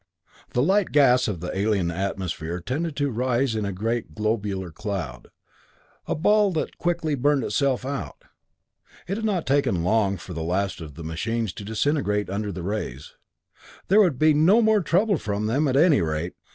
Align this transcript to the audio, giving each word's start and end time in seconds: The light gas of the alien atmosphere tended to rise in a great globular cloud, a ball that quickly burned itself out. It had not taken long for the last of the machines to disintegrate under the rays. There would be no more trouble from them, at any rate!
The 0.53 0.63
light 0.63 0.91
gas 0.91 1.27
of 1.27 1.41
the 1.41 1.55
alien 1.55 1.91
atmosphere 1.91 2.59
tended 2.59 2.95
to 2.95 3.11
rise 3.11 3.53
in 3.53 3.65
a 3.65 3.71
great 3.71 4.15
globular 4.15 4.71
cloud, 4.71 5.27
a 6.07 6.15
ball 6.15 6.51
that 6.53 6.79
quickly 6.79 7.13
burned 7.13 7.43
itself 7.43 7.85
out. 7.85 8.23
It 9.07 9.17
had 9.17 9.25
not 9.27 9.45
taken 9.45 9.83
long 9.83 10.17
for 10.17 10.33
the 10.33 10.41
last 10.41 10.81
of 10.81 10.95
the 10.95 11.03
machines 11.03 11.53
to 11.53 11.63
disintegrate 11.63 12.31
under 12.31 12.51
the 12.51 12.63
rays. 12.63 13.13
There 13.89 14.01
would 14.01 14.17
be 14.17 14.33
no 14.33 14.59
more 14.59 14.81
trouble 14.81 15.19
from 15.19 15.45
them, 15.45 15.67
at 15.67 15.77
any 15.77 16.01
rate! 16.01 16.33